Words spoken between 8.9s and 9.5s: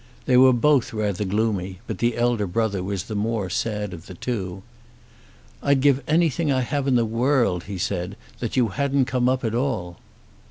come up